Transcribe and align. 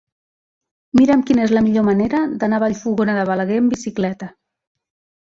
Mira'm 0.99 1.25
quina 1.27 1.43
és 1.49 1.53
la 1.59 1.63
millor 1.67 1.87
manera 1.91 2.23
d'anar 2.41 2.61
a 2.61 2.65
Vallfogona 2.67 3.19
de 3.21 3.29
Balaguer 3.33 3.63
amb 3.67 3.79
bicicleta. 3.79 4.35